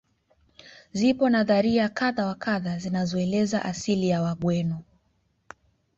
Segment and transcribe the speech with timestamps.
[0.93, 4.83] Zipo nadharia kadha wa kadha zinazoeleza asili ya wagweno